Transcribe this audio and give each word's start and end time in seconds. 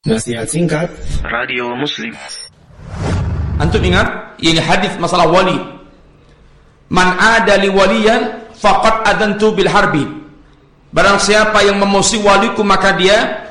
Nasihat 0.00 0.48
singkat 0.48 0.88
Radio 1.28 1.76
Muslim 1.76 2.16
Antum 3.60 3.84
ingat 3.84 4.32
ini 4.40 4.56
hadis 4.56 4.96
masalah 4.96 5.28
wali. 5.28 5.60
Man 6.88 7.20
ada 7.20 7.60
li 7.60 7.68
waliyan 7.68 8.48
faqad 8.56 9.04
adantu 9.04 9.52
bil 9.52 9.68
harbi. 9.68 10.08
Barang 10.88 11.20
siapa 11.20 11.60
yang 11.68 11.76
memusuhi 11.76 12.24
waliku 12.24 12.64
maka 12.64 12.96
dia 12.96 13.44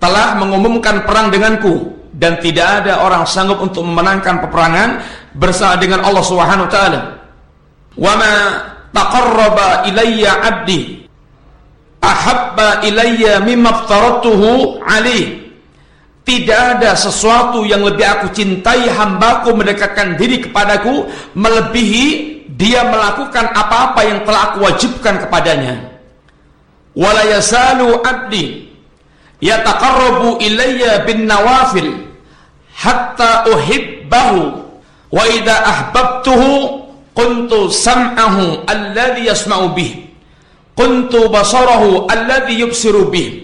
telah 0.00 0.40
mengumumkan 0.40 1.04
perang 1.04 1.28
denganku 1.28 1.92
dan 2.16 2.40
tidak 2.40 2.80
ada 2.80 3.04
orang 3.04 3.28
sanggup 3.28 3.60
untuk 3.60 3.84
memenangkan 3.84 4.40
peperangan 4.40 5.04
bersama 5.36 5.76
dengan 5.76 6.00
Allah 6.00 6.24
Subhanahu 6.24 6.64
wa 6.64 6.72
taala. 6.72 7.00
Wa 8.00 8.16
ma 8.16 8.32
taqarraba 8.96 9.84
ilayya 9.84 10.48
'abdi 10.48 11.04
ahabba 12.00 12.88
ilayya 12.88 13.44
mimma 13.44 13.84
aftaratuhu 13.84 14.80
alaihi 14.80 15.49
tidak 16.30 16.78
ada 16.78 16.94
sesuatu 16.94 17.66
yang 17.66 17.82
lebih 17.82 18.06
aku 18.06 18.30
cintai 18.30 18.86
hambaku 18.86 19.50
mendekatkan 19.50 20.14
diri 20.14 20.38
kepadaku 20.38 21.10
melebihi 21.34 22.06
dia 22.54 22.86
melakukan 22.86 23.50
apa-apa 23.50 24.00
yang 24.06 24.22
telah 24.22 24.54
aku 24.54 24.62
wajibkan 24.62 25.18
kepadanya. 25.26 25.90
Wala 26.94 27.26
yasalu 27.26 27.98
abdi 28.06 28.70
yataqarrabu 29.42 30.38
ilayya 30.38 31.02
bin 31.02 31.26
nawafil 31.26 31.98
hatta 32.78 33.50
uhibbahu 33.50 34.70
wa 35.10 35.24
idza 35.34 35.56
ahbabtuhu 35.66 36.86
kuntu 37.10 37.74
sam'ahu 37.74 38.70
alladhi 38.70 39.26
yasma'u 39.26 39.74
bih 39.74 40.06
kuntu 40.78 41.26
basarahu 41.26 42.06
alladhi 42.06 42.62
yubsiru 42.62 43.10
bih 43.10 43.39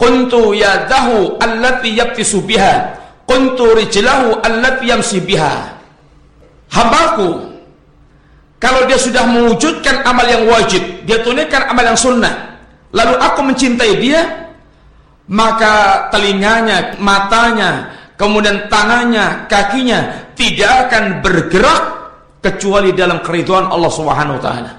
Kuntu 0.00 0.56
yadahu 0.56 1.36
allati 1.36 1.92
yabtisu 1.92 2.40
biha. 2.48 2.96
Kuntu 3.28 3.76
rijlahu 3.76 4.40
allati 4.40 4.88
yamsi 4.88 5.20
biha. 5.20 5.76
Hambaku 6.72 7.50
kalau 8.60 8.84
dia 8.84 9.00
sudah 9.00 9.24
mewujudkan 9.24 10.04
amal 10.04 10.28
yang 10.28 10.44
wajib, 10.44 10.84
dia 11.08 11.24
tunaikan 11.24 11.64
amal 11.72 11.80
yang 11.80 11.96
sunnah, 11.96 12.60
lalu 12.92 13.16
aku 13.16 13.40
mencintai 13.40 13.96
dia, 13.96 14.20
maka 15.32 16.06
telinganya, 16.12 16.92
matanya, 17.00 17.88
kemudian 18.20 18.68
tangannya, 18.68 19.48
kakinya 19.48 20.28
tidak 20.36 20.92
akan 20.92 21.24
bergerak 21.24 21.82
kecuali 22.44 22.92
dalam 22.92 23.24
keridhaan 23.24 23.72
Allah 23.72 23.88
Subhanahu 23.88 24.36
wa 24.36 24.42
taala. 24.44 24.72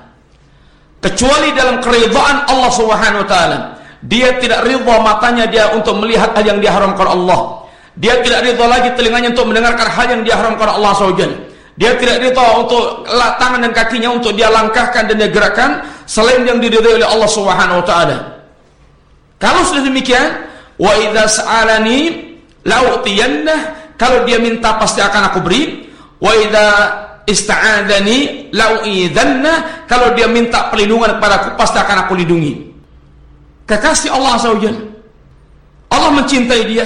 Kecuali 1.02 1.50
dalam 1.58 1.82
keridhaan 1.82 2.38
Allah 2.54 2.70
Subhanahu 2.70 3.26
wa 3.26 3.30
taala. 3.30 3.60
Dia 4.02 4.34
tidak 4.42 4.66
ridha 4.66 4.96
matanya 4.98 5.46
dia 5.46 5.70
untuk 5.78 6.02
melihat 6.02 6.34
hal 6.34 6.42
yang 6.42 6.58
diharamkan 6.58 7.06
Allah. 7.06 7.62
Dia 8.02 8.18
tidak 8.26 8.50
ridha 8.50 8.66
lagi 8.66 8.90
telinganya 8.98 9.30
untuk 9.30 9.54
mendengarkan 9.54 9.88
hal 9.94 10.08
yang 10.10 10.22
diharamkan 10.26 10.70
Allah 10.74 10.92
SWT. 10.98 11.26
Dia 11.78 11.94
tidak 12.02 12.18
ridha 12.18 12.46
untuk 12.58 13.06
tangan 13.38 13.62
dan 13.62 13.72
kakinya 13.78 14.10
untuk 14.18 14.34
dia 14.34 14.50
langkahkan 14.50 15.06
dan 15.06 15.16
dia 15.22 15.30
gerakkan 15.30 15.86
selain 16.10 16.42
yang 16.50 16.58
diridhai 16.58 16.98
oleh 16.98 17.08
Allah 17.08 17.30
Subhanahu 17.30 17.80
wa 17.82 17.86
taala. 17.86 18.18
Kalau 19.38 19.62
sudah 19.70 19.86
demikian, 19.86 20.50
wa 20.82 20.94
idza 20.98 21.42
sa'alani 21.42 22.34
la'utiyannah, 22.66 23.60
kalau 24.02 24.26
dia 24.26 24.42
minta 24.42 24.82
pasti 24.82 25.02
akan 25.02 25.30
aku 25.30 25.40
beri. 25.46 25.86
Wa 26.18 26.34
idza 26.42 26.66
ista'adani 27.30 28.50
la'uidzanna, 28.50 29.86
kalau 29.86 30.14
dia 30.18 30.26
minta 30.26 30.74
perlindungan 30.74 31.22
kepadaku 31.22 31.54
pasti 31.54 31.78
akan 31.78 32.06
aku 32.06 32.18
lindungi 32.18 32.71
kekasih 33.72 34.12
Allah 34.12 34.36
SWT. 34.36 34.68
Allah 35.92 36.12
mencintai 36.12 36.62
dia 36.68 36.86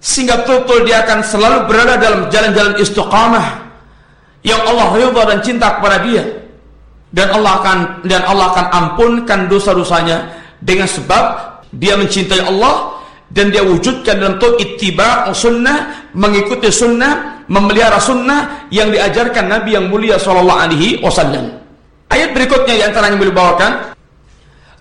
sehingga 0.00 0.48
betul 0.48 0.88
dia 0.88 1.04
akan 1.04 1.20
selalu 1.20 1.58
berada 1.68 2.00
dalam 2.00 2.32
jalan-jalan 2.32 2.74
istiqamah 2.80 3.46
yang 4.40 4.60
Allah 4.64 4.96
ridha 4.96 5.22
dan 5.28 5.38
cinta 5.44 5.76
kepada 5.76 6.00
dia 6.00 6.24
dan 7.12 7.28
Allah 7.36 7.52
akan 7.60 7.78
dan 8.08 8.24
Allah 8.24 8.46
akan 8.56 8.66
ampunkan 8.72 9.40
dosa-dosanya 9.52 10.32
dengan 10.64 10.88
sebab 10.88 11.24
dia 11.76 12.00
mencintai 12.00 12.48
Allah 12.48 12.96
dan 13.28 13.52
dia 13.52 13.60
wujudkan 13.60 14.16
dalam 14.16 14.40
tuh 14.40 14.56
ittiba 14.56 15.28
sunnah 15.36 16.08
mengikuti 16.16 16.72
sunnah 16.72 17.44
memelihara 17.46 18.00
sunnah 18.00 18.66
yang 18.72 18.88
diajarkan 18.88 19.52
Nabi 19.52 19.76
yang 19.76 19.92
mulia 19.92 20.16
sallallahu 20.16 20.60
alaihi 20.64 20.98
wasallam 21.04 21.60
ayat 22.08 22.32
berikutnya 22.32 22.74
yang 22.80 22.88
antaranya 22.96 23.20
beliau 23.20 23.36
bawakan 23.36 23.89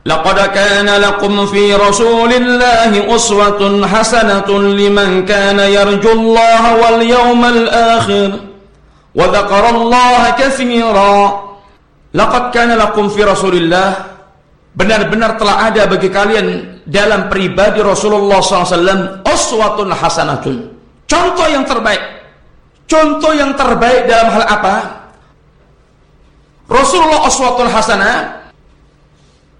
لقد 0.04 0.38
كان 0.52 0.88
لكم 0.88 1.46
في 1.46 1.74
رسول 1.74 2.32
الله 2.32 3.16
أسوة 3.16 3.60
حسنة 3.88 4.48
لمن 4.52 5.24
كان 5.24 5.58
يرجو 5.58 6.12
الله 6.12 6.62
واليوم 6.76 7.44
الآخر 7.44 8.30
وذكر 9.14 9.64
الله 9.70 10.22
كثيرا 10.30 11.16
لقد 12.14 12.44
كان 12.50 12.70
لكم 12.76 13.04
في 13.08 13.20
رسول 13.24 13.54
الله 13.56 13.88
benar-benar 14.74 15.38
telah 15.38 15.70
ada 15.70 15.86
bagi 15.86 16.10
kalian 16.10 16.46
dalam 16.82 17.30
pribadi 17.30 17.78
Rasulullah 17.78 18.42
SAW 18.42 19.22
uswatun 19.22 19.94
hasanatun 19.94 20.56
contoh 21.06 21.46
yang 21.46 21.62
terbaik 21.62 22.02
contoh 22.90 23.32
yang 23.32 23.54
terbaik 23.54 24.10
dalam 24.10 24.34
hal 24.34 24.44
apa 24.50 24.76
Rasulullah 26.66 27.22
uswatun 27.30 27.70
hasanah 27.70 28.37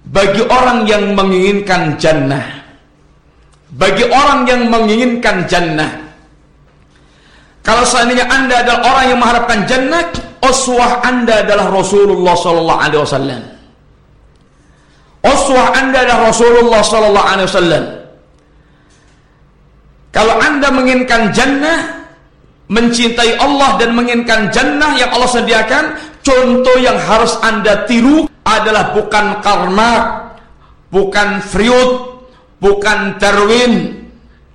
bagi 0.09 0.41
orang 0.49 0.89
yang 0.89 1.13
menginginkan 1.13 1.95
jannah. 2.01 2.45
Bagi 3.77 4.05
orang 4.09 4.49
yang 4.49 4.65
menginginkan 4.65 5.45
jannah. 5.45 5.89
Kalau 7.61 7.85
seandainya 7.85 8.25
anda 8.25 8.65
adalah 8.65 8.81
orang 8.81 9.05
yang 9.13 9.19
mengharapkan 9.21 9.59
jannah 9.69 10.01
uswah 10.41 11.05
anda 11.05 11.45
adalah 11.45 11.69
Rasulullah 11.69 12.33
sallallahu 12.33 12.81
alaihi 12.81 13.01
wasallam. 13.05 13.41
Uswah 15.21 15.65
anda 15.77 15.97
adalah 16.01 16.33
Rasulullah 16.33 16.81
sallallahu 16.81 17.29
alaihi 17.29 17.47
wasallam. 17.51 17.85
Kalau 20.09 20.35
anda 20.41 20.73
menginginkan 20.73 21.29
jannah 21.29 21.99
mencintai 22.69 23.37
Allah 23.37 23.77
dan 23.77 23.93
menginginkan 23.93 24.49
jannah 24.49 24.97
yang 24.97 25.09
Allah 25.13 25.29
sediakan 25.29 25.83
contoh 26.25 26.77
yang 26.79 26.97
harus 26.97 27.35
anda 27.41 27.83
tiru 27.89 28.29
adalah 28.43 28.95
bukan 28.97 29.39
karma, 29.45 29.93
bukan 30.89 31.43
Freud, 31.45 31.91
bukan 32.57 33.15
Darwin, 33.21 33.99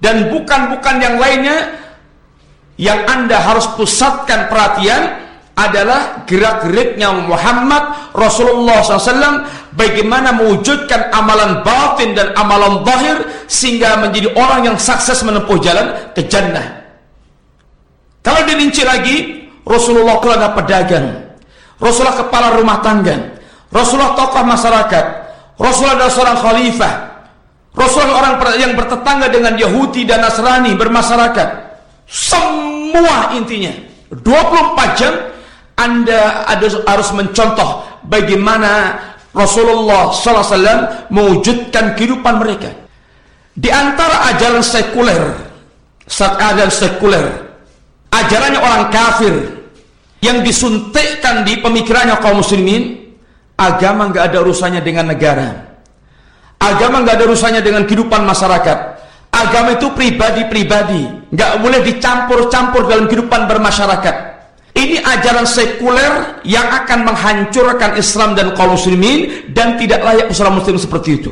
dan 0.05 0.29
bukan-bukan 0.29 0.97
yang 1.01 1.17
lainnya 1.17 1.81
yang 2.77 3.07
Anda 3.07 3.39
harus 3.39 3.71
pusatkan 3.79 4.51
perhatian 4.51 5.25
adalah 5.55 6.27
gerak-geriknya 6.27 7.31
Muhammad 7.31 8.11
Rasulullah 8.11 8.83
SAW 8.83 9.47
bagaimana 9.79 10.35
mewujudkan 10.35 11.15
amalan 11.15 11.63
batin 11.63 12.19
dan 12.19 12.35
amalan 12.35 12.83
zahir 12.83 13.17
sehingga 13.47 14.03
menjadi 14.03 14.35
orang 14.35 14.67
yang 14.67 14.77
sukses 14.77 15.23
menempuh 15.23 15.57
jalan 15.63 15.95
ke 16.11 16.27
jannah. 16.27 16.85
Kalau 18.27 18.43
dirinci 18.43 18.83
lagi, 18.83 19.47
Rasulullah 19.63 20.19
adalah 20.19 20.53
pedagang, 20.59 21.07
Rasulullah 21.83 22.19
kepala 22.19 22.55
rumah 22.55 22.79
tangga, 22.81 23.17
Rasulullah 23.75 24.15
tokoh 24.15 24.45
masyarakat. 24.47 25.05
Rasulullah 25.59 25.97
adalah 25.99 26.13
seorang 26.15 26.39
khalifah. 26.39 26.95
Rasulullah 27.75 28.23
orang 28.23 28.35
yang 28.59 28.73
bertetangga 28.79 29.27
dengan 29.31 29.59
Yahudi 29.59 30.07
dan 30.07 30.23
Nasrani 30.23 30.79
bermasyarakat. 30.79 31.49
Semua 32.07 33.35
intinya 33.35 33.75
24 34.15 34.99
jam 35.01 35.15
Anda 35.75 36.47
harus 36.87 37.11
mencontoh 37.11 37.83
bagaimana 38.07 38.95
Rasulullah 39.35 40.15
SAW 40.15 41.11
mewujudkan 41.11 41.99
kehidupan 41.99 42.39
mereka. 42.39 42.71
Di 43.55 43.71
antara 43.75 44.31
ajaran 44.35 44.63
sekuler, 44.63 45.35
ajaran 46.07 46.71
sekuler, 46.71 47.27
ajarannya 48.15 48.61
orang 48.63 48.85
kafir 48.95 49.35
yang 50.25 50.41
disuntikkan 50.41 51.45
di 51.45 51.61
pemikirannya 51.61 52.17
kaum 52.25 52.41
muslimin, 52.41 53.05
Agama 53.55 54.11
nggak 54.11 54.35
ada 54.35 54.39
urusannya 54.43 54.83
dengan 54.83 55.15
negara. 55.15 55.79
Agama 56.59 57.07
nggak 57.07 57.23
ada 57.23 57.25
urusannya 57.31 57.63
dengan 57.63 57.87
kehidupan 57.87 58.27
masyarakat. 58.27 58.79
Agama 59.31 59.79
itu 59.79 59.91
pribadi-pribadi, 59.95 61.31
nggak 61.31 61.53
boleh 61.63 61.83
dicampur-campur 61.87 62.87
dalam 62.91 63.07
kehidupan 63.07 63.47
bermasyarakat. 63.47 64.35
Ini 64.75 65.07
ajaran 65.07 65.47
sekuler 65.47 66.43
yang 66.43 66.67
akan 66.67 67.07
menghancurkan 67.07 67.95
Islam 67.95 68.35
dan 68.35 68.59
kaum 68.59 68.75
muslimin 68.75 69.55
dan 69.55 69.79
tidak 69.79 70.03
layak 70.03 70.35
seorang 70.35 70.59
muslim 70.59 70.75
seperti 70.75 71.23
itu. 71.23 71.31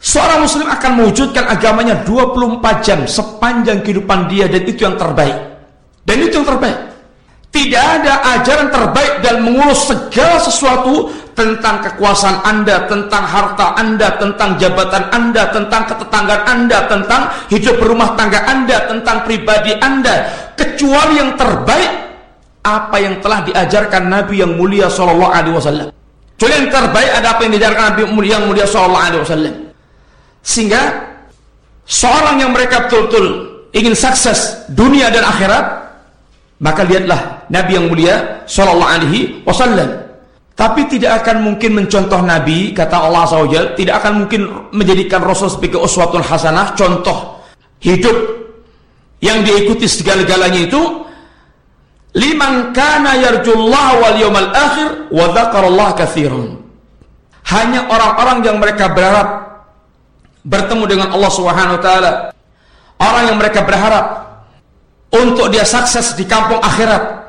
Seorang 0.00 0.40
muslim 0.40 0.64
akan 0.72 1.04
mewujudkan 1.04 1.52
agamanya 1.52 2.00
24 2.08 2.80
jam 2.80 3.04
sepanjang 3.04 3.84
kehidupan 3.84 4.32
dia 4.32 4.48
dan 4.48 4.64
itu 4.64 4.80
yang 4.88 4.96
terbaik. 4.96 5.36
Dan 6.08 6.16
itu 6.24 6.40
yang 6.40 6.48
terbaik. 6.48 6.91
Tidak 7.72 8.04
ada 8.04 8.20
ajaran 8.36 8.68
terbaik 8.68 9.24
dalam 9.24 9.48
mengurus 9.48 9.88
segala 9.88 10.36
sesuatu 10.36 11.08
tentang 11.32 11.80
kekuasaan 11.80 12.44
Anda, 12.44 12.84
tentang 12.84 13.24
harta 13.24 13.72
Anda, 13.80 14.12
tentang 14.20 14.60
jabatan 14.60 15.08
Anda, 15.08 15.48
tentang 15.56 15.88
ketetanggaan 15.88 16.44
Anda, 16.44 16.84
tentang 16.84 17.32
hidup 17.48 17.80
berumah 17.80 18.12
tangga 18.12 18.44
Anda, 18.44 18.76
tentang 18.92 19.24
pribadi 19.24 19.72
Anda, 19.80 20.28
kecuali 20.52 21.16
yang 21.16 21.32
terbaik 21.32 21.92
apa 22.60 22.96
yang 23.00 23.24
telah 23.24 23.40
diajarkan 23.40 24.04
Nabi 24.04 24.44
yang 24.44 24.52
mulia 24.52 24.92
sallallahu 24.92 25.32
alaihi 25.32 25.56
wasallam. 25.56 25.88
Kecuali 26.36 26.54
yang 26.60 26.68
terbaik 26.68 27.10
ada 27.24 27.26
apa 27.32 27.40
yang 27.40 27.52
diajarkan 27.56 27.84
Nabi 27.88 28.00
yang 28.28 28.44
mulia 28.44 28.68
sallallahu 28.68 29.00
alaihi 29.08 29.22
wasallam. 29.24 29.54
Sehingga 30.44 31.08
seorang 31.88 32.36
yang 32.36 32.52
mereka 32.52 32.84
betul-betul 32.84 33.48
ingin 33.72 33.96
sukses 33.96 34.60
dunia 34.68 35.08
dan 35.08 35.24
akhirat, 35.24 35.81
maka 36.62 36.86
lihatlah 36.86 37.50
Nabi 37.50 37.70
yang 37.74 37.90
mulia 37.90 38.46
sallallahu 38.46 38.92
alaihi 38.94 39.42
wasallam 39.42 40.02
tapi 40.52 40.84
tidak 40.86 41.24
akan 41.24 41.48
mungkin 41.48 41.74
mencontoh 41.74 42.20
Nabi, 42.20 42.76
kata 42.76 43.08
Allah 43.08 43.24
SWT, 43.24 43.72
tidak 43.72 44.04
akan 44.04 44.12
mungkin 44.24 44.40
menjadikan 44.70 45.24
Rasul 45.24 45.48
sebagai 45.48 45.80
uswatun 45.80 46.20
hasanah, 46.20 46.76
contoh 46.76 47.40
hidup 47.80 48.14
yang 49.24 49.40
diikuti 49.42 49.88
segala-galanya 49.88 50.68
itu 50.68 50.82
liman 52.12 52.70
kana 52.76 53.16
yarjullah 53.16 53.88
wal 53.96 54.16
yawmal 54.20 54.50
akhir 54.52 54.88
wa 55.08 55.24
dzakarallah 55.32 55.88
katsiran. 55.96 56.60
Hanya 57.48 57.88
orang-orang 57.88 58.38
yang 58.44 58.56
mereka 58.60 58.92
berharap 58.92 59.28
bertemu 60.44 60.84
dengan 60.84 61.08
Allah 61.16 61.32
Subhanahu 61.32 61.76
wa 61.80 61.82
taala. 61.82 62.12
Orang 63.02 63.34
yang 63.34 63.38
mereka 63.40 63.66
berharap 63.66 64.31
untuk 65.12 65.52
dia 65.52 65.62
sukses 65.62 66.16
di 66.16 66.24
kampung 66.24 66.58
akhirat 66.58 67.22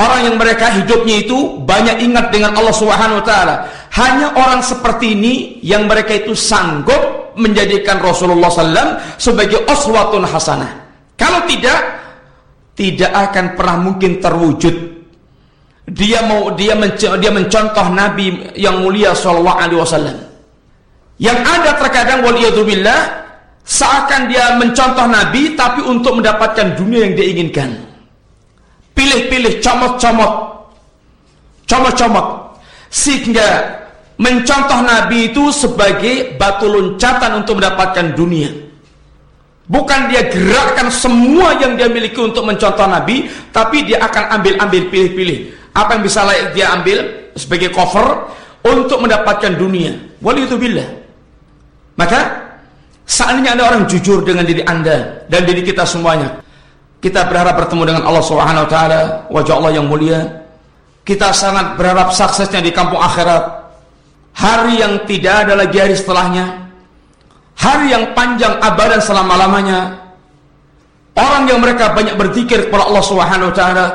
Orang 0.00 0.20
yang 0.24 0.36
mereka 0.40 0.72
hidupnya 0.72 1.20
itu 1.20 1.60
banyak 1.60 2.00
ingat 2.00 2.32
dengan 2.32 2.56
Allah 2.56 2.72
Subhanahu 2.72 3.20
wa 3.20 3.26
taala. 3.26 3.54
Hanya 3.92 4.32
orang 4.32 4.64
seperti 4.64 5.12
ini 5.12 5.34
yang 5.60 5.84
mereka 5.84 6.16
itu 6.16 6.32
sanggup 6.32 7.36
menjadikan 7.36 8.00
Rasulullah 8.00 8.48
SAW 8.48 8.96
sebagai 9.20 9.60
uswatun 9.68 10.24
hasanah. 10.24 10.72
Kalau 11.20 11.44
tidak, 11.44 12.00
tidak 12.72 13.12
akan 13.12 13.44
pernah 13.52 13.76
mungkin 13.76 14.24
terwujud. 14.24 14.76
Dia 15.84 16.24
mau 16.24 16.48
dia 16.56 16.72
dia 17.20 17.32
mencontoh 17.34 17.86
Nabi 17.92 18.56
yang 18.56 18.80
mulia 18.80 19.12
sallallahu 19.12 19.58
alaihi 19.60 19.80
wasallam. 19.84 20.16
Yang 21.20 21.38
ada 21.44 21.70
terkadang 21.76 22.24
waliyadzubillah 22.24 23.00
seakan 23.70 24.26
dia 24.26 24.58
mencontoh 24.58 25.06
Nabi 25.06 25.54
tapi 25.54 25.86
untuk 25.86 26.18
mendapatkan 26.18 26.74
dunia 26.74 27.06
yang 27.06 27.14
dia 27.14 27.26
inginkan. 27.30 27.70
Pilih-pilih 28.98 29.62
comot-comot. 29.62 30.32
Comot-comot. 31.70 32.26
Sehingga 32.90 33.78
mencontoh 34.18 34.82
Nabi 34.82 35.30
itu 35.30 35.54
sebagai 35.54 36.34
batu 36.34 36.66
loncatan 36.66 37.46
untuk 37.46 37.62
mendapatkan 37.62 38.18
dunia. 38.18 38.50
Bukan 39.70 40.10
dia 40.10 40.26
gerakkan 40.26 40.90
semua 40.90 41.54
yang 41.62 41.78
dia 41.78 41.86
miliki 41.86 42.18
untuk 42.18 42.42
mencontoh 42.42 42.90
Nabi 42.90 43.30
tapi 43.54 43.86
dia 43.86 44.02
akan 44.02 44.42
ambil-ambil 44.42 44.82
pilih-pilih. 44.90 45.38
Apa 45.78 45.94
yang 45.94 46.02
bisa 46.02 46.26
layak 46.26 46.58
dia 46.58 46.74
ambil 46.74 47.06
sebagai 47.38 47.70
cover 47.70 48.34
untuk 48.66 48.98
mendapatkan 48.98 49.54
dunia. 49.54 49.94
Wali 50.18 50.42
itu 50.42 50.58
bila 50.58 50.82
maka 52.00 52.39
seandainya 53.10 53.58
ada 53.58 53.74
orang 53.74 53.90
jujur 53.90 54.22
dengan 54.22 54.46
diri 54.46 54.62
anda 54.62 55.26
dan 55.26 55.42
diri 55.42 55.66
kita 55.66 55.82
semuanya 55.82 56.38
kita 57.00 57.32
berharap 57.32 57.56
bertemu 57.56 57.82
dengan 57.88 58.02
Allah 58.04 58.20
Subhanahu 58.20 58.64
wa 58.68 58.70
taala, 58.70 59.02
wajah 59.32 59.56
Allah 59.56 59.72
yang 59.72 59.88
mulia. 59.88 60.20
Kita 61.00 61.32
sangat 61.32 61.80
berharap 61.80 62.12
suksesnya 62.12 62.60
di 62.60 62.68
kampung 62.76 63.00
akhirat. 63.00 63.72
Hari 64.36 64.84
yang 64.84 64.94
tidak 65.08 65.48
ada 65.48 65.64
lagi 65.64 65.80
hari 65.80 65.96
setelahnya. 65.96 66.68
Hari 67.56 67.88
yang 67.88 68.12
panjang 68.12 68.52
abadan 68.60 69.00
selama-lamanya. 69.00 69.96
Orang 71.16 71.48
yang 71.48 71.64
mereka 71.64 71.96
banyak 71.96 72.20
berzikir 72.20 72.68
kepada 72.68 72.84
Allah 72.84 73.04
Subhanahu 73.04 73.48
wa 73.48 73.56
taala. 73.56 73.86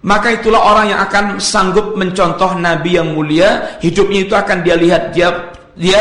Maka 0.00 0.40
itulah 0.40 0.60
orang 0.72 0.96
yang 0.96 1.00
akan 1.04 1.36
sanggup 1.36 2.00
mencontoh 2.00 2.56
Nabi 2.56 2.96
yang 2.96 3.12
mulia, 3.12 3.76
hidupnya 3.84 4.24
itu 4.24 4.34
akan 4.38 4.64
dia 4.64 4.76
lihat, 4.78 5.12
dia 5.12 5.52
dia 5.76 6.00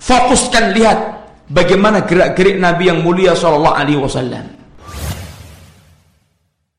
fokuskan 0.00 0.72
lihat 0.72 0.98
bagaimana 1.52 2.08
gerak-gerik 2.08 2.56
Nabi 2.56 2.88
yang 2.88 3.04
mulia 3.04 3.36
sallallahu 3.36 3.76
alaihi 3.76 4.00
wasallam. 4.00 4.61